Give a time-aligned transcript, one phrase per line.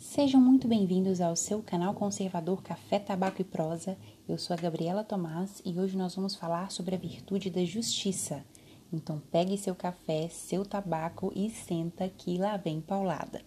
[0.00, 3.98] Sejam muito bem-vindos ao seu canal conservador Café, Tabaco e Prosa.
[4.26, 8.42] Eu sou a Gabriela Tomás e hoje nós vamos falar sobre a virtude da justiça.
[8.90, 13.42] Então pegue seu café, seu tabaco e senta que lá vem paulada.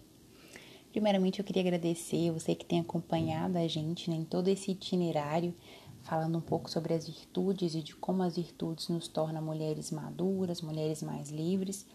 [0.92, 5.56] Primeiramente eu queria agradecer você que tem acompanhado a gente né, em todo esse itinerário,
[6.04, 10.62] falando um pouco sobre as virtudes e de como as virtudes nos tornam mulheres maduras,
[10.62, 11.88] mulheres mais livres.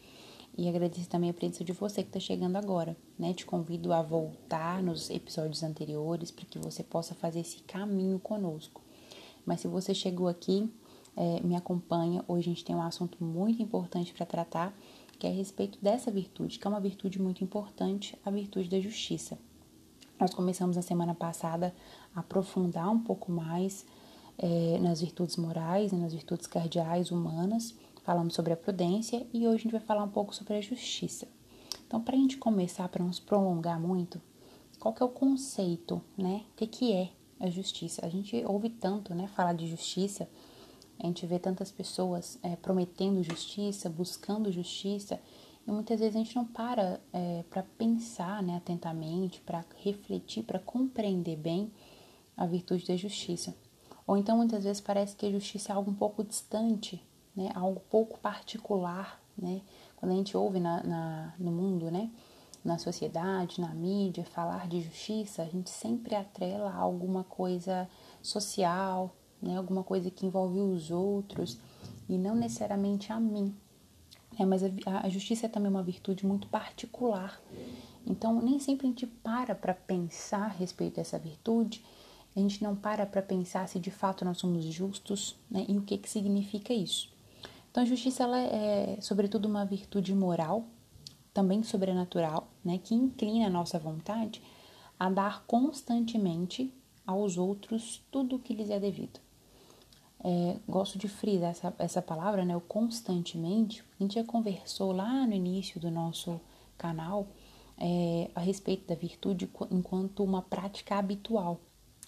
[0.58, 3.32] E agradeço também a presença de você que está chegando agora, né?
[3.32, 8.82] Te convido a voltar nos episódios anteriores para que você possa fazer esse caminho conosco.
[9.46, 10.68] Mas se você chegou aqui,
[11.16, 12.24] é, me acompanha.
[12.26, 14.76] Hoje a gente tem um assunto muito importante para tratar,
[15.16, 18.80] que é a respeito dessa virtude, que é uma virtude muito importante, a virtude da
[18.80, 19.38] justiça.
[20.18, 21.72] Nós começamos na semana passada
[22.12, 23.86] a aprofundar um pouco mais
[24.36, 27.76] é, nas virtudes morais, nas virtudes cardeais humanas
[28.08, 31.28] falamos sobre a prudência e hoje a gente vai falar um pouco sobre a justiça.
[31.86, 34.18] Então, para a gente começar, para não se prolongar muito,
[34.80, 36.46] qual que é o conceito, né?
[36.50, 38.06] O que, que é a justiça?
[38.06, 40.26] A gente ouve tanto, né, falar de justiça,
[40.98, 45.20] a gente vê tantas pessoas é, prometendo justiça, buscando justiça,
[45.66, 50.58] e muitas vezes a gente não para é, para pensar né, atentamente, para refletir, para
[50.58, 51.70] compreender bem
[52.34, 53.54] a virtude da justiça.
[54.06, 57.06] Ou então muitas vezes parece que a justiça é algo um pouco distante
[57.38, 59.60] né, algo pouco particular, né?
[59.96, 62.10] Quando a gente ouve na, na, no mundo, né,
[62.64, 67.88] na sociedade, na mídia, falar de justiça, a gente sempre atrela a alguma coisa
[68.20, 71.58] social, né, alguma coisa que envolve os outros
[72.08, 73.54] e não necessariamente a mim.
[74.36, 74.70] É, mas a,
[75.04, 77.40] a justiça é também uma virtude muito particular.
[78.04, 81.84] Então, nem sempre a gente para para pensar a respeito dessa virtude,
[82.34, 85.82] a gente não para para pensar se de fato nós somos justos né, e o
[85.82, 87.16] que, que significa isso.
[87.78, 90.64] Então, a justiça ela é, sobretudo, uma virtude moral,
[91.32, 94.42] também sobrenatural, né, que inclina a nossa vontade
[94.98, 96.74] a dar constantemente
[97.06, 99.20] aos outros tudo o que lhes é devido.
[100.24, 103.84] É, gosto de frisar essa, essa palavra, né, o constantemente.
[104.00, 106.40] A gente já conversou lá no início do nosso
[106.76, 107.28] canal
[107.78, 111.60] é, a respeito da virtude enquanto uma prática habitual.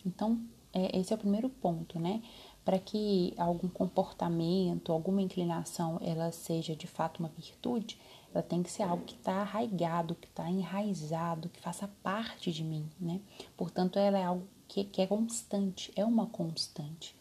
[0.04, 2.22] Então, é, esse é o primeiro ponto, né?
[2.64, 7.98] Para que algum comportamento, alguma inclinação, ela seja de fato uma virtude,
[8.32, 12.62] ela tem que ser algo que está arraigado, que está enraizado, que faça parte de
[12.62, 13.20] mim, né?
[13.56, 17.16] Portanto, ela é algo que, que é constante, é uma constante.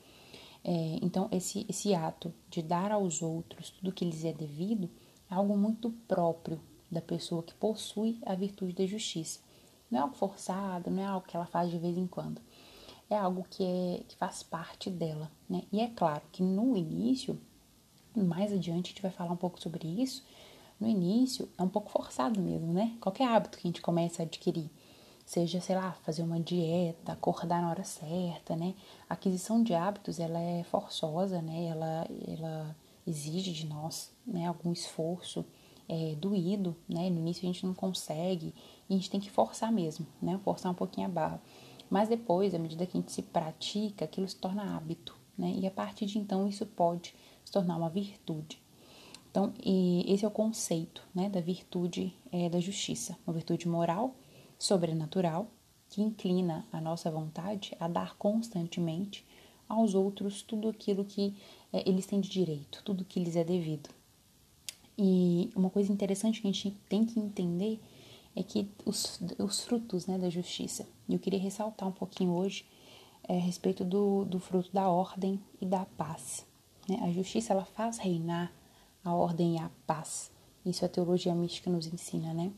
[0.64, 4.90] É, então, esse, esse ato de dar aos outros tudo que lhes é devido
[5.32, 6.60] é algo muito próprio
[6.92, 9.40] da pessoa que possui a virtude da justiça.
[9.90, 12.42] Não é algo forçado, não é algo que ela faz de vez em quando
[13.10, 15.64] é algo que, é, que faz parte dela, né?
[15.72, 17.40] E é claro que no início,
[18.16, 20.24] mais adiante a gente vai falar um pouco sobre isso,
[20.80, 22.96] no início é um pouco forçado mesmo, né?
[23.02, 24.70] Qualquer hábito que a gente começa a adquirir,
[25.26, 28.76] seja, sei lá, fazer uma dieta, acordar na hora certa, né?
[29.10, 31.66] A aquisição de hábitos, ela é forçosa, né?
[31.66, 32.76] Ela, ela
[33.06, 35.44] exige de nós, né, algum esforço,
[35.88, 37.10] é, doído, né?
[37.10, 38.54] No início a gente não consegue
[38.88, 40.40] e a gente tem que forçar mesmo, né?
[40.44, 41.42] Forçar um pouquinho a barra.
[41.90, 45.54] Mas depois, à medida que a gente se pratica, aquilo se torna hábito, né?
[45.58, 48.62] E a partir de então isso pode se tornar uma virtude.
[49.32, 54.16] Então, esse é o conceito né, da virtude é, da justiça, uma virtude moral,
[54.58, 55.48] sobrenatural,
[55.88, 59.26] que inclina a nossa vontade a dar constantemente
[59.68, 61.36] aos outros tudo aquilo que
[61.72, 63.90] é, eles têm de direito, tudo que lhes é devido.
[64.98, 67.80] E uma coisa interessante que a gente tem que entender
[68.36, 70.88] é que os, os frutos né, da justiça.
[71.08, 72.66] E eu queria ressaltar um pouquinho hoje
[73.28, 76.46] é, a respeito do, do fruto da ordem e da paz.
[76.88, 77.00] Né?
[77.02, 78.52] A justiça ela faz reinar
[79.04, 80.32] a ordem e a paz.
[80.66, 82.52] Isso a teologia mística nos ensina, né?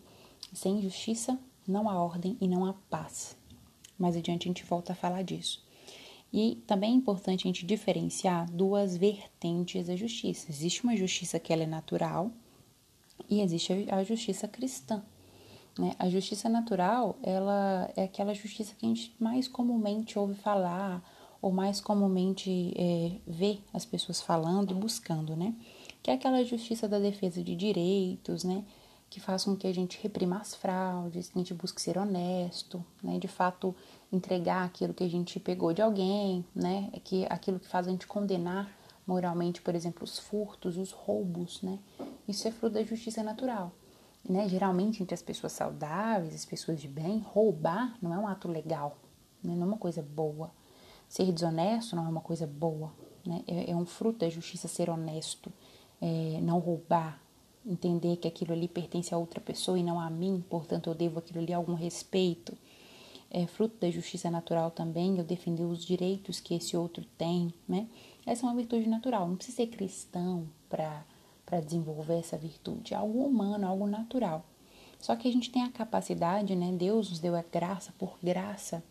[0.53, 3.37] Sem justiça não há ordem e não há paz.
[3.97, 5.63] Mais adiante a gente volta a falar disso.
[6.33, 10.49] E também é importante a gente diferenciar duas vertentes da justiça.
[10.49, 12.31] Existe uma justiça que ela é natural
[13.29, 15.03] e existe a justiça cristã,
[15.77, 15.95] né?
[15.97, 21.01] A justiça natural, ela é aquela justiça que a gente mais comumente ouve falar
[21.41, 25.55] ou mais comumente é, vê as pessoas falando e buscando, né?
[26.03, 28.63] Que é aquela justiça da defesa de direitos, né?
[29.09, 32.83] Que faz com que a gente reprima as fraudes, que a gente busque ser honesto,
[33.01, 33.17] né?
[33.17, 33.75] De fato,
[34.11, 36.91] entregar aquilo que a gente pegou de alguém, né?
[37.03, 38.71] Que aquilo que faz a gente condenar
[39.07, 41.79] moralmente, por exemplo, os furtos, os roubos, né?
[42.27, 43.71] Isso é fruto da justiça natural
[44.27, 48.47] né, geralmente entre as pessoas saudáveis, as pessoas de bem, roubar não é um ato
[48.47, 48.97] legal,
[49.43, 50.51] né, não é uma coisa boa.
[51.09, 52.91] Ser desonesto não é uma coisa boa,
[53.25, 55.51] né, é, é um fruto da justiça ser honesto,
[56.01, 57.21] é, não roubar,
[57.65, 61.19] entender que aquilo ali pertence a outra pessoa e não a mim, portanto eu devo
[61.19, 62.57] aquilo ali algum respeito.
[63.33, 67.87] É fruto da justiça natural também, eu defender os direitos que esse outro tem, né?
[68.25, 71.05] Essa é uma virtude natural, não precisa ser cristão para
[71.59, 74.45] desenvolver essa virtude, algo humano, algo natural.
[74.99, 76.71] Só que a gente tem a capacidade, né?
[76.71, 78.83] Deus nos deu a graça, por graça,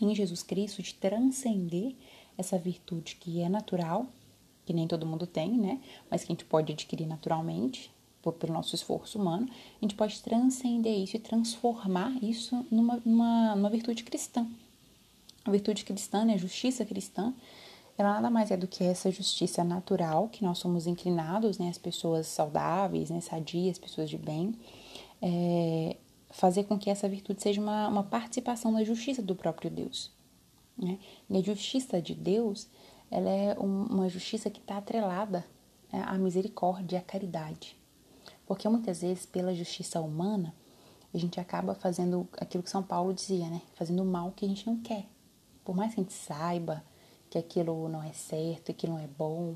[0.00, 1.94] em Jesus Cristo, de transcender
[2.36, 4.06] essa virtude que é natural,
[4.64, 5.80] que nem todo mundo tem, né?
[6.10, 7.90] Mas que a gente pode adquirir naturalmente,
[8.22, 13.56] por, pelo nosso esforço humano, a gente pode transcender isso e transformar isso numa, numa,
[13.56, 14.46] numa virtude cristã.
[15.44, 16.34] A virtude cristã, né?
[16.34, 17.34] A justiça cristã,
[17.98, 21.68] ela nada mais é do que essa justiça natural que nós somos inclinados, né?
[21.68, 23.20] As pessoas saudáveis, né?
[23.20, 24.54] Sadias, pessoas de bem
[25.22, 25.96] é,
[26.30, 30.10] fazer com que essa virtude seja uma, uma participação na justiça do próprio Deus.
[30.76, 30.98] Né?
[31.28, 32.68] E a justiça de Deus,
[33.10, 35.44] ela é um, uma justiça que está atrelada
[35.92, 37.76] né, à misericórdia à caridade.
[38.46, 40.54] Porque muitas vezes, pela justiça humana,
[41.12, 43.60] a gente acaba fazendo aquilo que São Paulo dizia, né?
[43.74, 45.06] Fazendo o mal que a gente não quer.
[45.64, 46.82] Por mais que a gente saiba
[47.30, 49.54] que aquilo não é certo, que não é bom,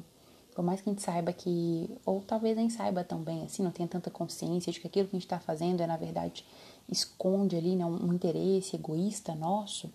[0.54, 3.72] por mais que a gente saiba que, ou talvez nem saiba tão bem assim, não
[3.72, 6.46] tenha tanta consciência de que aquilo que a gente está fazendo é, na verdade,
[6.88, 9.92] esconde ali né, um, interesse egoísta nosso,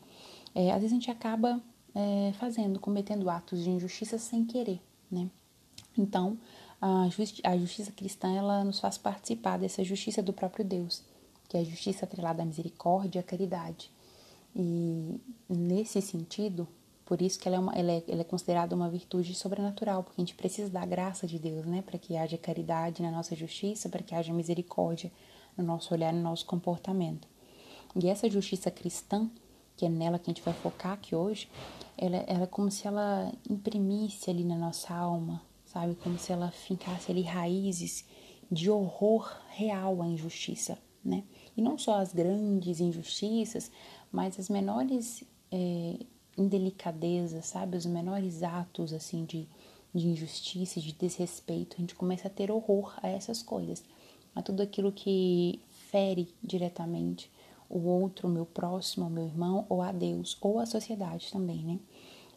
[0.54, 1.62] é, às vezes a gente acaba
[1.96, 5.30] é, fazendo, cometendo atos de injustiça sem querer, né?
[5.98, 6.38] Então,
[6.82, 11.04] a, justi a justiça cristã, ela nos faz participar dessa justiça do próprio Deus,
[11.48, 13.92] que é a justiça atrelada à misericórdia e à caridade.
[14.56, 16.68] E nesse sentido,
[17.10, 20.22] por isso que ela é, uma, ela é, ela é considerada uma virtude sobrenatural, porque
[20.22, 21.82] a gente precisa da graça de Deus, né?
[21.82, 25.12] Para que haja caridade na nossa justiça, para que haja misericórdia
[25.58, 27.28] no nosso olhar, no nosso comportamento.
[27.96, 29.28] E essa justiça cristã,
[29.76, 31.50] que é nela que a gente vai focar aqui hoje,
[31.98, 35.96] ela, ela é como se ela imprimisse ali na nossa alma, sabe?
[35.96, 38.06] Como se ela fincasse ali raízes
[38.52, 41.24] de horror real à injustiça, né?
[41.58, 43.72] E não só as grandes injustiças,
[44.12, 46.06] mas as menores é,
[46.40, 47.78] indelicadeza, sabe?
[47.78, 49.48] Os menores atos, assim, de,
[49.94, 53.84] de injustiça, de desrespeito, a gente começa a ter horror a essas coisas,
[54.34, 55.60] a tudo aquilo que
[55.92, 57.30] fere diretamente
[57.70, 61.64] o outro, o meu próximo, o meu irmão, ou a Deus, ou a sociedade também,
[61.64, 61.80] né?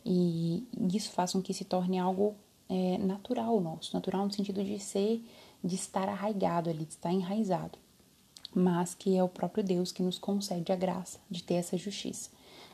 [0.05, 2.35] E isso faz com que se torne algo
[2.69, 5.25] é, natural nosso, natural no sentido de ser,
[5.63, 7.79] de estar arraigado ali, de estar enraizado,
[8.55, 12.31] mas que é o próprio Deus que nos concede a graça de ter essa justiça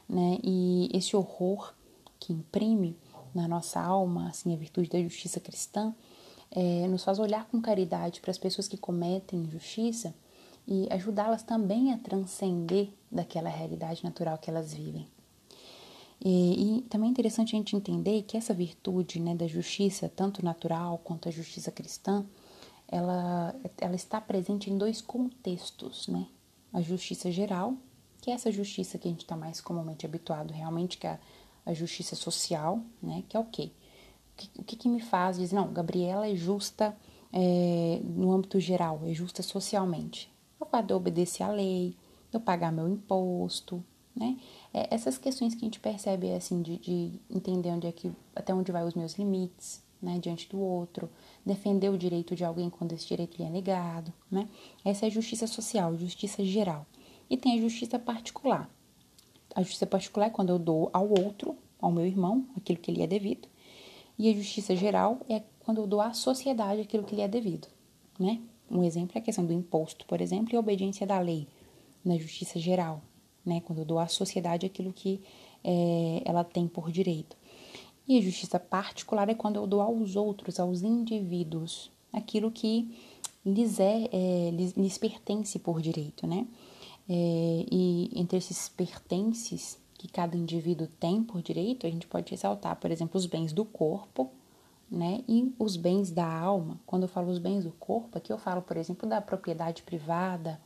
[0.09, 0.39] né?
[0.43, 1.75] E esse horror
[2.19, 2.97] que imprime
[3.35, 5.95] na nossa alma, assim, a virtude da justiça cristã,
[6.51, 10.15] é, nos faz olhar com caridade para as pessoas que cometem injustiça
[10.67, 15.07] e ajudá-las também a transcender daquela realidade natural que elas vivem.
[16.25, 20.45] E, e, também é interessante a gente entender que essa virtude né, da justiça, tanto
[20.45, 22.27] natural quanto a justiça cristã,
[22.89, 26.27] ela, ela está presente em dois contextos, né?
[26.73, 27.75] A justiça geral
[28.21, 31.19] que é essa justiça que a gente está mais comumente habituado realmente, que é
[31.65, 33.23] a, justiça social, né?
[33.29, 33.71] Que é o quê?
[34.57, 36.97] O que, que, me faz dizer, não, Gabriela é justa
[37.33, 40.33] é, no âmbito geral, é justa socialmente?
[40.61, 41.97] Eu obedecer à lei,
[42.33, 43.85] eu pagar meu imposto,
[44.15, 44.37] né?
[44.73, 48.55] É, essas questões que a gente percebe, assim, de, de entender onde é que, até
[48.55, 51.11] onde vai os meus limites, né, diante do outro,
[51.45, 54.49] defender o direito de alguém quando esse direito lhe é negado, né?
[54.85, 56.87] Essa é justiça social, justiça geral.
[57.29, 58.71] E tem a justiça particular.
[59.55, 63.03] A justiça particular é quando eu dou ao outro, ao meu irmão, aquilo que lhe
[63.03, 63.49] é devido.
[64.19, 67.69] E a justiça geral é quando eu dou à sociedade aquilo que lhe é devido,
[68.19, 68.41] né?
[68.71, 71.47] Um exemplo é a questão do imposto, por exemplo, e a obediência da lei
[72.05, 73.03] na justiça geral,
[73.45, 73.61] né?
[73.61, 75.21] Quando eu dou à sociedade aquilo que
[75.63, 77.37] é, ela tem por direito.
[78.07, 82.91] E a justiça particular é quando eu dou aos outros, aos indivíduos, aquilo que
[83.45, 86.47] lhes é, é lhes, lhes pertence por direito, né?
[87.09, 92.77] É, e entre esses pertences que cada indivíduo tem por direito, a gente pode ressaltar,
[92.77, 94.31] por exemplo, os bens do corpo,
[94.91, 95.23] né?
[95.29, 96.79] E os bens da alma.
[96.87, 100.61] Quando eu falo os bens do corpo, aqui eu falo, por exemplo, da propriedade privada,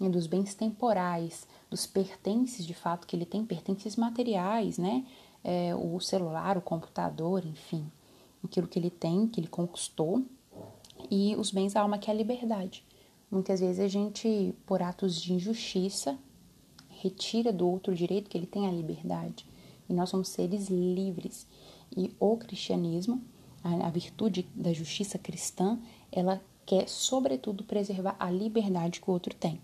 [0.00, 0.08] né?
[0.08, 5.04] dos bens temporais, dos pertences de fato que ele tem, pertences materiais, né?
[5.44, 7.90] É, o celular, o computador, enfim,
[8.44, 10.24] aquilo que ele tem, que ele conquistou,
[11.10, 12.84] e os bens da alma, que é a liberdade.
[13.30, 16.18] Muitas vezes a gente, por atos de injustiça,
[16.88, 19.46] retira do outro direito que ele tem a liberdade.
[19.88, 21.46] E nós somos seres livres.
[21.96, 23.22] E o cristianismo,
[23.62, 25.78] a, a virtude da justiça cristã,
[26.10, 29.60] ela quer, sobretudo, preservar a liberdade que o outro tem.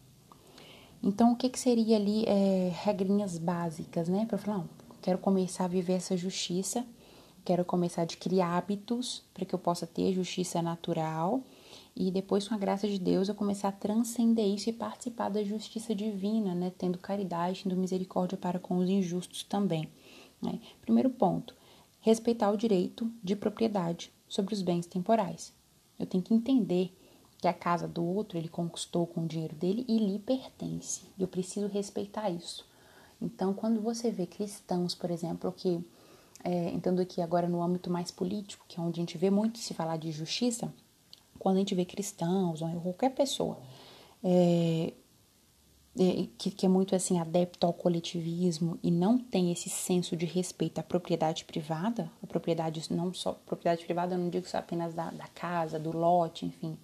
[1.02, 4.24] Então, o que, que seria ali é, regrinhas básicas, né?
[4.26, 4.68] Para falar, não,
[5.02, 6.86] quero começar a viver essa justiça,
[7.44, 11.42] quero começar a adquirir hábitos para que eu possa ter justiça natural
[11.96, 15.44] e depois, com a graça de Deus, eu comecei a transcender isso e participar da
[15.44, 16.72] justiça divina, né?
[16.76, 19.88] Tendo caridade, tendo misericórdia para com os injustos também.
[20.42, 20.58] Né?
[20.82, 21.54] Primeiro ponto,
[22.00, 25.54] respeitar o direito de propriedade sobre os bens temporais.
[25.96, 26.92] Eu tenho que entender
[27.38, 31.02] que a casa do outro ele conquistou com o dinheiro dele e lhe pertence.
[31.16, 32.66] Eu preciso respeitar isso.
[33.22, 35.80] Então, quando você vê cristãos, por exemplo, que
[36.42, 39.58] é, entrando aqui agora no âmbito mais político, que é onde a gente vê muito
[39.58, 40.74] se falar de justiça,
[41.44, 43.58] quando a gente vê cristãos ou qualquer pessoa
[44.24, 44.94] é,
[45.98, 50.24] é, que, que, é muito assim adepto ao coletivismo e não tem esse senso de
[50.24, 54.94] respeito à propriedade privada, a propriedade não só propriedade privada, eu não digo só apenas
[54.94, 56.78] da, da casa, do lote, enfim,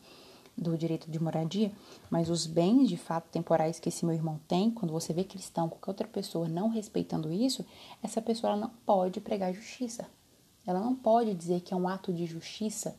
[0.55, 1.73] do direito de moradia,
[2.11, 5.71] mas os bens de fato temporais que esse meu irmão tem, quando você vê cristão,
[5.71, 7.65] qualquer outra pessoa não respeitando isso,
[8.03, 10.07] essa pessoa não pode pregar justiça.
[10.67, 12.95] Ela não pode dizer que é um ato de justiça,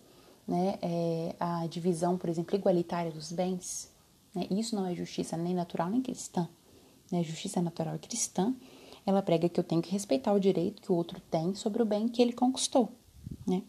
[0.47, 3.91] né, é a divisão, por exemplo, igualitária dos bens.
[4.33, 4.47] Né?
[4.49, 6.47] Isso não é justiça nem natural nem cristã.
[7.11, 7.23] Né?
[7.23, 8.53] Justiça natural e cristã,
[9.05, 11.85] ela prega que eu tenho que respeitar o direito que o outro tem sobre o
[11.85, 12.91] bem que ele conquistou
[13.45, 13.63] né?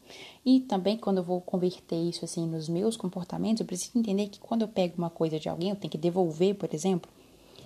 [0.45, 4.41] E também quando eu vou converter isso assim nos meus comportamentos, eu preciso entender que
[4.41, 7.11] quando eu pego uma coisa de alguém, eu tenho que devolver, por exemplo.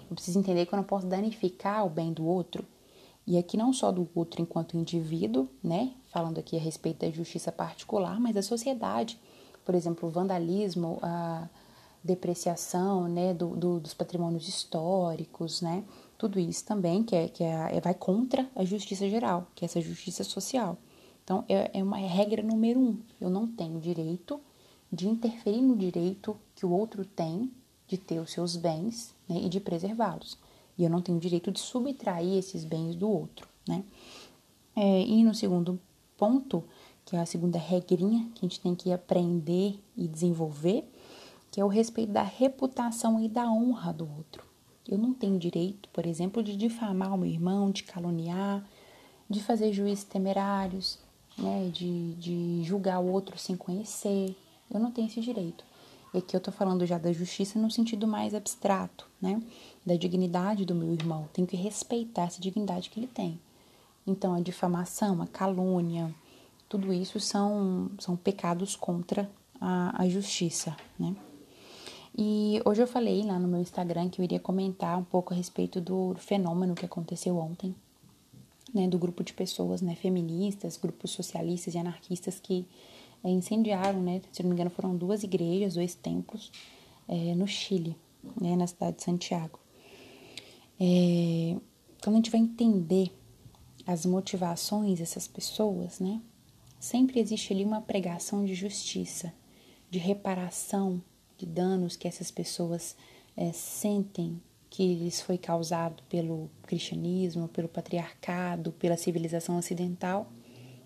[0.09, 2.65] Eu preciso entender que eu não posso danificar o bem do outro.
[3.27, 5.93] E aqui não só do outro enquanto indivíduo, né?
[6.11, 9.19] Falando aqui a respeito da justiça particular, mas da sociedade.
[9.65, 11.49] Por exemplo, o vandalismo, a
[12.05, 15.83] depreciação, né, do, do, dos patrimônios históricos, né?
[16.17, 19.81] Tudo isso também que, é, que é, vai contra a justiça geral, que é essa
[19.81, 20.79] justiça social.
[21.25, 22.99] Então, é, é uma regra número um.
[23.21, 24.41] Eu não tenho direito
[24.93, 27.51] de interferir no direito que o outro tem
[27.89, 30.39] de ter os seus bens né, e de preservá-los.
[30.79, 33.85] E eu não tenho direito de subtrair esses bens do outro, né?
[34.75, 35.81] É, e no segundo
[36.17, 36.63] ponto,
[37.05, 40.85] que é a segunda regrinha que a gente tem que aprender e desenvolver,
[41.51, 44.45] que é o respeito da reputação e da honra do outro.
[44.89, 48.65] Eu não tenho direito, por exemplo, de difamar o meu irmão, de caluniar,
[49.29, 50.99] de fazer juízes temerários,
[51.39, 54.37] né, de, de julgar o outro sem conhecer.
[54.71, 55.65] Eu não tenho esse direito.
[56.15, 59.43] E aqui eu tô falando já da justiça no sentido mais abstrato, né?
[59.87, 61.29] Da dignidade do meu irmão.
[61.33, 63.39] Tenho que respeitar essa dignidade que ele tem.
[64.07, 66.13] Então, a difamação, a calúnia,
[66.69, 71.15] tudo isso são, são pecados contra a, a justiça, né?
[72.19, 75.37] E hoje eu falei lá no meu Instagram que eu iria comentar um pouco a
[75.37, 77.75] respeito do fenômeno que aconteceu ontem,
[78.73, 82.67] né, do grupo de pessoas né, feministas, grupos socialistas e anarquistas que
[83.23, 86.51] é, incendiaram, né, se não me engano, foram duas igrejas, dois templos
[87.07, 87.95] é, no Chile,
[88.41, 89.59] né, na cidade de Santiago.
[90.81, 91.57] É,
[92.03, 93.11] quando a gente vai entender
[93.87, 96.21] as motivações dessas pessoas, né,
[96.79, 99.33] sempre existe ali uma pregação de justiça,
[99.91, 101.03] de reparação
[101.39, 102.97] de danos que essas pessoas
[103.37, 110.31] é, sentem que lhes foi causado pelo cristianismo, pelo patriarcado, pela civilização ocidental,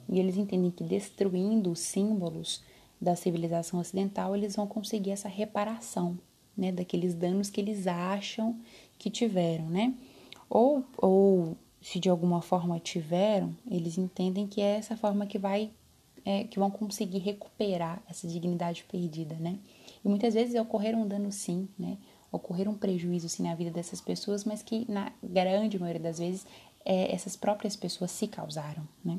[0.08, 2.62] e eles entendem que destruindo os símbolos
[3.00, 6.18] da civilização ocidental, eles vão conseguir essa reparação,
[6.56, 8.60] né, daqueles danos que eles acham
[9.00, 9.94] que tiveram, né?
[10.48, 15.70] Ou, ou se de alguma forma tiveram, eles entendem que é essa forma que vai
[16.24, 19.58] é, que vão conseguir recuperar essa dignidade perdida, né?
[20.04, 21.96] E muitas vezes ocorreram um dano sim, né?
[22.30, 26.46] ocorrer um prejuízo sim na vida dessas pessoas, mas que na grande maioria das vezes
[26.84, 29.18] é, essas próprias pessoas se causaram, né?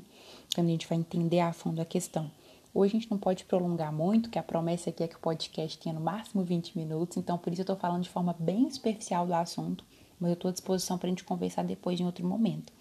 [0.54, 2.32] Quando a gente vai entender a fundo a questão.
[2.74, 5.78] Hoje a gente não pode prolongar muito, que a promessa aqui é que o podcast
[5.78, 9.28] tenha no máximo 20 minutos, então por isso eu estou falando de forma bem superficial
[9.28, 9.84] do assunto,
[10.20, 12.72] mas eu estou à disposição para a gente conversar depois em outro momento.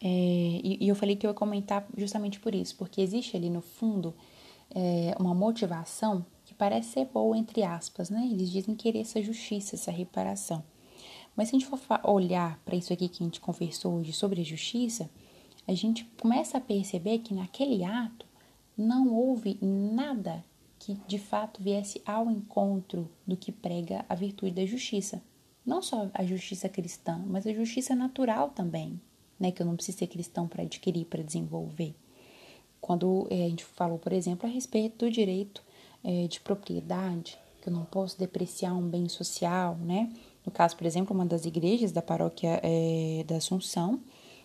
[0.00, 3.50] É, e, e, eu falei que eu ia comentar justamente por isso, porque existe ali
[3.50, 4.14] no fundo
[4.74, 6.24] é, uma motivação
[6.58, 8.28] parece ser boa, entre aspas, né?
[8.30, 10.62] Eles dizem querer essa justiça, essa reparação.
[11.36, 14.40] Mas se a gente for olhar para isso aqui que a gente conversou hoje sobre
[14.40, 15.08] a justiça,
[15.66, 18.26] a gente começa a perceber que naquele ato
[18.78, 20.44] não houve nada
[20.78, 25.20] que de fato viesse ao encontro do que prega a virtude da justiça.
[25.66, 28.98] Não só a justiça cristã, mas a justiça natural também,
[29.38, 29.50] né?
[29.50, 31.94] Que eu não preciso ser cristão para adquirir, para desenvolver.
[32.80, 35.62] Quando é, a gente falou, por exemplo, a respeito do direito
[36.04, 40.10] é, de propriedade, que eu não posso depreciar um bem social, né?
[40.46, 44.00] No caso, por exemplo, uma das igrejas da paróquia é, da Assunção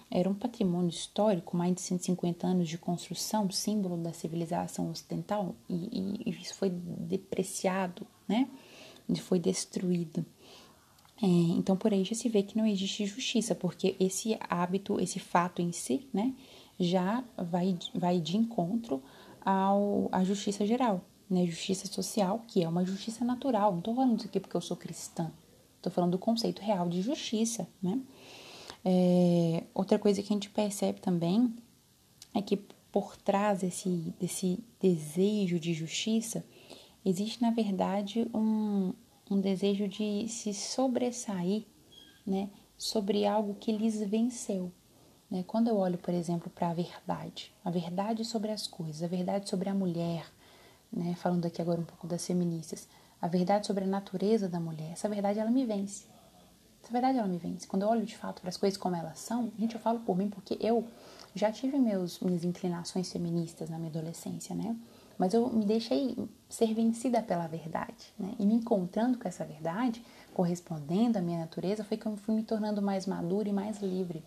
[0.09, 6.23] era um patrimônio histórico, mais de 150 anos de construção, símbolo da civilização ocidental, e,
[6.25, 8.47] e, isso foi depreciado, né?
[9.09, 10.25] E foi destruído.
[11.21, 15.19] É, então, por aí já se vê que não existe justiça, porque esse hábito, esse
[15.19, 16.33] fato em si, né,
[16.79, 19.01] já vai, vai de encontro
[19.45, 21.01] ao, à justiça geral
[21.33, 21.45] né?
[21.45, 23.71] Justiça social, que é uma justiça natural.
[23.71, 25.31] Não estou falando isso aqui porque eu sou cristã.
[25.77, 27.99] Estou falando do conceito real de justiça, né?
[28.85, 31.53] É, outra coisa que a gente percebe também
[32.33, 32.57] é que
[32.91, 36.45] por trás desse, desse desejo de justiça
[37.03, 38.93] existe, na verdade, um,
[39.29, 41.65] um desejo de se sobressair
[42.25, 44.71] né, sobre algo que lhes venceu.
[45.29, 45.43] Né?
[45.47, 49.49] Quando eu olho, por exemplo, para a verdade, a verdade sobre as coisas, a verdade
[49.49, 50.31] sobre a mulher,
[50.91, 52.87] né, falando aqui agora um pouco das feministas,
[53.19, 56.12] a verdade sobre a natureza da mulher, essa verdade ela me vence.
[56.83, 57.65] Essa verdade ela me vence.
[57.65, 60.17] Quando eu olho de fato para as coisas como elas são, gente, eu falo por
[60.17, 60.85] mim porque eu
[61.33, 64.75] já tive meus, minhas inclinações feministas na minha adolescência, né?
[65.17, 66.17] Mas eu me deixei
[66.49, 68.35] ser vencida pela verdade, né?
[68.37, 72.43] E me encontrando com essa verdade, correspondendo à minha natureza, foi que eu fui me
[72.43, 74.23] tornando mais madura e mais livre.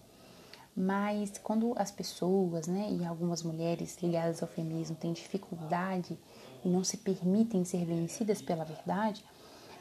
[0.74, 6.18] Mas quando as pessoas, né, e algumas mulheres ligadas ao feminismo têm dificuldade
[6.64, 9.24] e não se permitem ser vencidas pela verdade,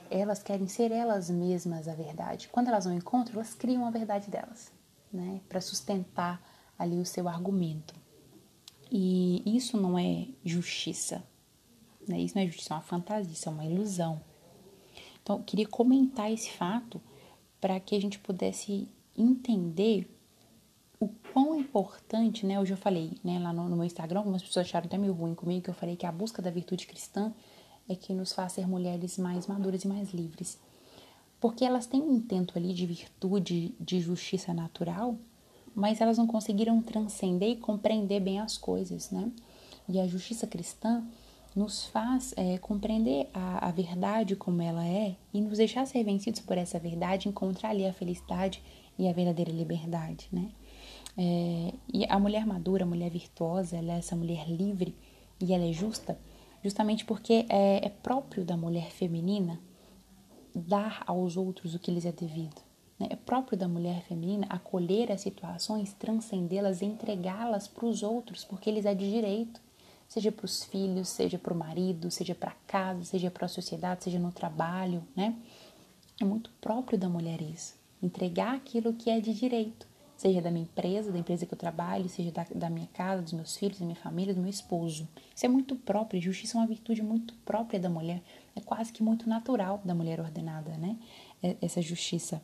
[0.10, 2.48] elas querem ser elas mesmas a verdade.
[2.50, 4.72] Quando elas não encontram, elas criam a verdade delas,
[5.12, 6.42] né, para sustentar
[6.78, 7.96] ali o seu argumento.
[8.92, 11.24] E isso não é justiça.
[12.08, 12.20] Né?
[12.20, 14.22] Isso não é justiça, é uma fantasia, isso é uma ilusão.
[15.22, 17.02] Então, eu queria comentar esse fato
[17.60, 20.08] para que a gente pudesse entender
[21.00, 22.60] o quão importante, né?
[22.60, 25.34] Hoje eu falei, né, lá no, no, meu Instagram, algumas pessoas acharam até meio ruim
[25.34, 27.34] comigo, que eu falei que a busca da virtude cristã
[27.88, 30.60] é que nos faz ser mulheres mais maduras e mais livres.
[31.40, 35.18] Porque elas têm um intento ali de virtude, de justiça natural,
[35.76, 39.32] mas elas não conseguiram transcender e compreender bem as coisas, né?
[39.88, 41.04] E a justiça cristã
[41.56, 46.42] nos faz é, compreender a, a, verdade como ela é e nos deixar ser vencidos
[46.42, 48.62] por essa verdade, encontrar ali a felicidade
[48.98, 50.50] e a verdadeira liberdade, né?
[51.18, 54.94] É, e a mulher madura, a mulher virtuosa, ela é essa mulher livre
[55.40, 56.18] e ela é justa,
[56.66, 59.60] justamente porque é, é próprio da mulher feminina
[60.56, 62.60] dar aos outros o que lhes é devido.
[62.98, 63.10] Né?
[63.12, 68.84] É próprio da mulher feminina acolher as situações, transcendê-las entregá-las para os outros, porque eles
[68.84, 69.62] é de direito,
[70.08, 74.06] seja para os filhos, seja para o marido, seja para casa, seja para a sociedade,
[74.06, 75.36] seja no trabalho, né?
[76.20, 80.64] É muito próprio da mulher isso, entregar aquilo que é de direito, seja da minha
[80.64, 83.86] empresa, da empresa que eu trabalho, seja da, da minha casa, dos meus filhos, da
[83.86, 85.08] minha família, do meu esposo.
[85.36, 88.22] Isso é muito próprio, justiça é uma virtude muito própria da mulher,
[88.56, 90.98] é quase que muito natural da mulher ordenada, né?
[91.44, 92.42] É, essa justiça.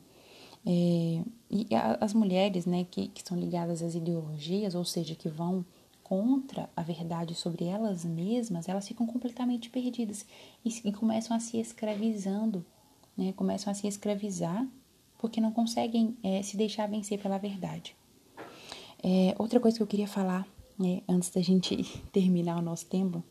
[0.65, 1.67] É, e
[1.99, 5.65] as mulheres né, que, que são ligadas às ideologias, ou seja, que vão
[6.03, 10.25] contra a verdade sobre elas mesmas, elas ficam completamente perdidas
[10.63, 12.65] e, e começam a se escravizando,
[13.17, 14.67] né, começam a se escravizar
[15.21, 17.95] porque não conseguem é, se deixar vencer pela verdade.
[19.03, 21.77] É, outra coisa que eu queria falar, né, antes da gente
[22.11, 23.23] terminar o nosso tempo,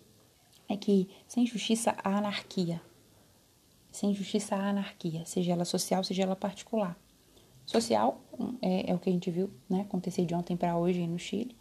[0.68, 2.80] é que sem justiça há anarquia.
[3.90, 6.96] Sem justiça há anarquia, seja ela social, seja ela particular.
[7.66, 8.20] Social
[8.62, 11.56] é, é o que a gente viu né, acontecer de ontem para hoje no Chile.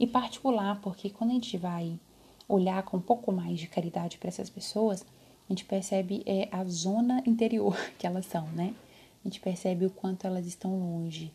[0.00, 2.00] E particular, porque quando a gente vai
[2.48, 5.04] olhar com um pouco mais de caridade para essas pessoas,
[5.48, 8.74] a gente percebe é, a zona interior que elas são, né?
[9.26, 11.34] A gente percebe o quanto elas estão longe,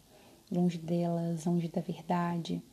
[0.50, 2.64] longe delas, longe da verdade,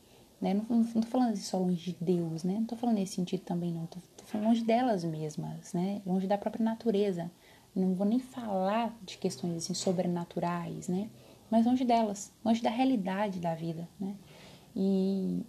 [0.40, 0.54] né?
[0.54, 2.54] Não, não, não tô falando só longe de Deus, né?
[2.54, 3.86] Não tô falando nesse sentido também, não.
[3.86, 6.00] Tô, tô falando longe delas mesmas, né?
[6.06, 7.28] Longe da própria natureza.
[7.74, 11.10] Não vou nem falar de questões assim sobrenaturais, né?
[11.50, 14.14] mas longe delas, longe da realidade da vida, né?
[14.76, 15.42] E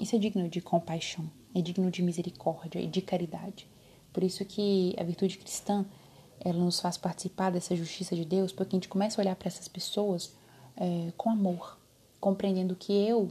[0.00, 3.66] isso é digno de compaixão, é digno de misericórdia e de caridade.
[4.12, 5.84] Por isso que a virtude cristã,
[6.40, 9.48] ela nos faz participar dessa justiça de Deus, porque a gente começa a olhar para
[9.48, 10.34] essas pessoas
[10.76, 11.78] é, com amor,
[12.20, 13.30] compreendendo que eu,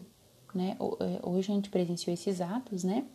[0.54, 3.06] né, é, hoje a gente presenciou esses atos, né,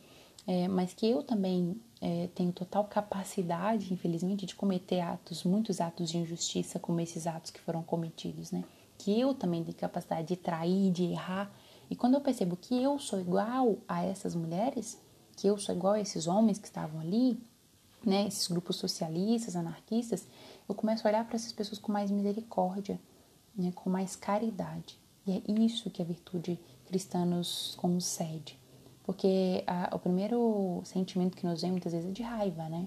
[0.47, 6.11] é, mas que eu também é, tenho total capacidade, infelizmente, de cometer atos, muitos atos
[6.11, 8.65] de injustiça, como esses atos que foram cometidos, né,
[8.99, 11.53] que eu também tenho capacidade de trair, de errar.
[11.91, 14.99] E quando eu percebo que eu sou igual a essas mulheres,
[15.37, 17.39] que eu sou igual a esses homens que estavam ali,
[18.05, 20.27] né, esses grupos socialistas, anarquistas,
[20.69, 23.01] eu começo a olhar para essas pessoas com mais misericórdia,
[23.55, 24.99] né, com mais caridade.
[25.27, 28.59] E é isso que a virtude cristã nos concede.
[29.05, 32.87] Porque a, o primeiro sentimento que nos vem muitas vezes é de raiva, né?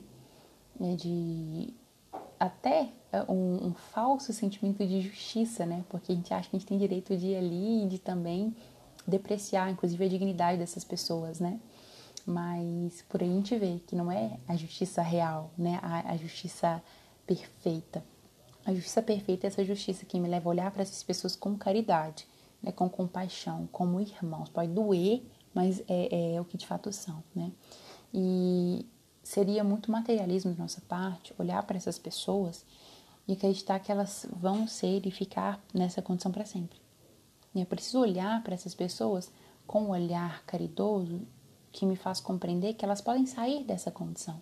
[0.79, 1.73] É de
[2.39, 5.83] até é, um, um, falso sentimento de justiça, né?
[5.89, 8.55] Porque a gente acha que a gente tem direito de ir ali e de também
[9.07, 11.59] depreciar, inclusive, a dignidade dessas pessoas, né?
[12.25, 15.79] Mas por aí a gente vê que não é a justiça real, né?
[15.81, 16.81] A, a justiça
[17.25, 18.03] perfeita.
[18.65, 21.55] A justiça perfeita é essa justiça que me leva a olhar para essas pessoas com
[21.55, 22.27] caridade,
[22.63, 22.71] né?
[22.71, 24.49] com compaixão, como irmãos.
[24.49, 25.21] Pode doer,
[25.53, 27.51] mas é, é o que de fato são, né?
[28.11, 28.85] E
[29.21, 32.65] seria muito materialismo de nossa parte olhar para essas pessoas
[33.27, 36.79] e acreditar que elas vão ser e ficar nessa condição para sempre.
[37.53, 39.31] E é preciso olhar para essas pessoas
[39.65, 41.21] com um olhar caridoso
[41.75, 44.39] que me faz compreender que elas podem sair dessa condição.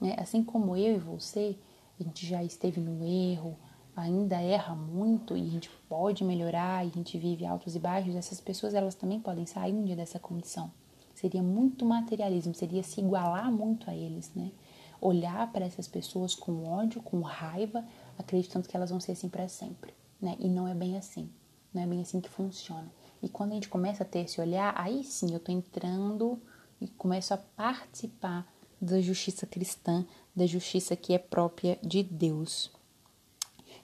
[0.00, 0.14] Né?
[0.16, 1.58] Assim como eu e você,
[1.98, 3.58] a gente já esteve no erro,
[3.96, 8.14] ainda erra muito e a gente pode melhorar e a gente vive altos e baixos,
[8.14, 10.70] essas pessoas elas também podem sair um dia dessa condição.
[11.12, 14.52] Seria muito materialismo, seria se igualar muito a eles, né?
[15.00, 17.84] Olhar para essas pessoas com ódio, com raiva,
[18.16, 20.36] acreditando que elas vão ser assim para sempre, né?
[20.38, 21.28] E não é bem assim.
[21.74, 22.90] Não é bem assim que funciona.
[23.22, 26.40] E quando a gente começa a ter esse olhar, aí sim eu estou entrando
[26.80, 28.46] e começo a participar
[28.80, 32.70] da justiça cristã, da justiça que é própria de Deus.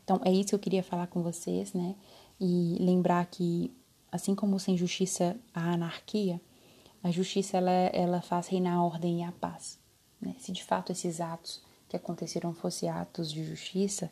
[0.03, 1.95] Então é isso que eu queria falar com vocês, né?
[2.41, 3.75] E lembrar que
[4.11, 6.41] assim como sem justiça há anarquia,
[7.03, 9.79] a justiça ela, ela faz reinar a ordem e a paz.
[10.21, 10.35] Né?
[10.39, 14.11] Se de fato esses atos que aconteceram fossem atos de justiça,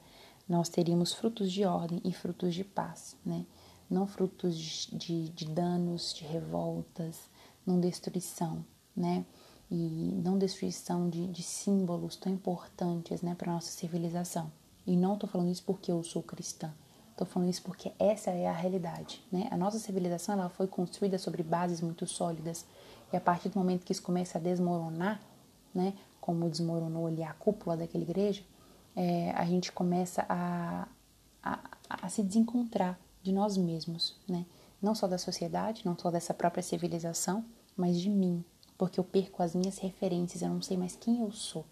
[0.48, 3.46] nós teríamos frutos de ordem e frutos de paz, né?
[3.88, 7.18] não frutos de, de, de danos, de revoltas,
[7.66, 8.64] não destruição,
[8.96, 9.24] né?
[9.70, 14.52] E não destruição de, de símbolos tão importantes né, para nossa civilização.
[14.86, 16.72] E não estou falando isso porque eu sou cristã.
[17.10, 19.24] Estou falando isso porque essa é a realidade.
[19.32, 19.48] Né?
[19.50, 22.66] A nossa civilização ela foi construída sobre bases muito sólidas.
[23.12, 25.20] E a partir do momento que isso começa a desmoronar,
[25.72, 28.42] né, como desmoronou ali a cúpula daquela igreja,
[28.96, 30.88] é, a gente começa a,
[31.42, 34.44] a, a se desencontrar de nós mesmos, né?
[34.80, 37.44] Não só da sociedade, não só dessa própria civilização,
[37.76, 38.44] mas de mim,
[38.84, 41.64] porque eu perco as minhas referências, eu não sei mais quem eu sou.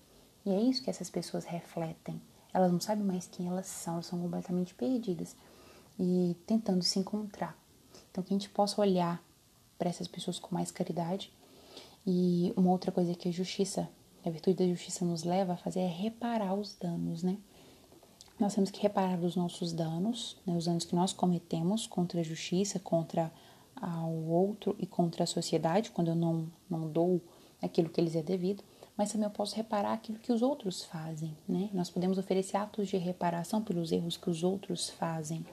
[0.46, 2.18] E é isso que essas pessoas refletem.
[2.54, 5.36] Elas não sabem mais quem elas são, elas são completamente perdidas
[6.00, 7.54] e tentando se encontrar.
[8.10, 9.22] Então, que a gente possa olhar
[9.78, 11.30] para essas pessoas com mais caridade.
[12.06, 13.86] E uma outra coisa que a justiça,
[14.24, 17.36] a virtude da justiça nos leva a fazer é reparar os danos, né?
[18.40, 22.24] nós temos que reparar os nossos danos, né, os danos que nós cometemos contra a
[22.24, 23.30] justiça, contra
[23.86, 27.20] o outro e contra a sociedade, quando eu não, não dou
[27.60, 28.62] aquilo que lhes é devido,
[28.96, 31.70] mas também eu posso reparar aquilo que os outros fazem, né?
[31.72, 35.44] Nós podemos oferecer atos de reparação pelos erros que os outros fazem.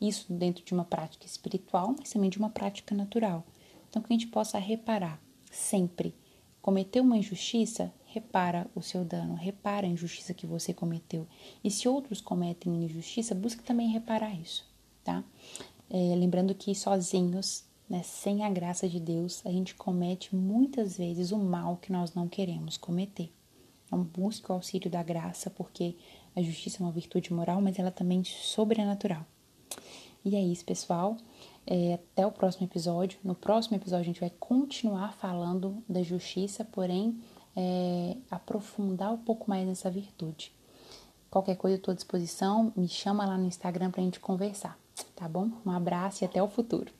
[0.00, 3.44] Isso dentro de uma prática espiritual, mas também de uma prática natural.
[3.88, 6.14] Então, que a gente possa reparar sempre.
[6.62, 11.26] Cometer uma injustiça, repara o seu dano, repara a injustiça que você cometeu.
[11.62, 14.66] E se outros cometem injustiça, busque também reparar isso,
[15.02, 15.24] tá?
[15.88, 21.32] É, lembrando que sozinhos, né, sem a graça de Deus, a gente comete muitas vezes
[21.32, 23.32] o mal que nós não queremos cometer.
[23.84, 25.96] Então, busque o auxílio da graça, porque
[26.36, 29.26] a justiça é uma virtude moral, mas ela também é sobrenatural.
[30.24, 31.16] E é isso, pessoal.
[31.66, 33.18] É, até o próximo episódio.
[33.24, 37.20] No próximo episódio, a gente vai continuar falando da justiça, porém
[37.56, 40.52] é, aprofundar um pouco mais nessa virtude.
[41.28, 44.78] Qualquer coisa eu estou à disposição, me chama lá no Instagram para a gente conversar,
[45.16, 45.50] tá bom?
[45.66, 46.99] Um abraço e até o futuro.